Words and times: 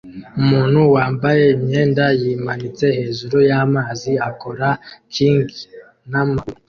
Umuntu 0.41 0.79
wambaye 0.95 1.43
imyenda 1.57 2.05
yimanitse 2.21 2.85
hejuru 2.97 3.37
y'amazi 3.49 4.11
akora 4.29 4.69
king 5.13 5.45
n'amaguru 6.11 6.59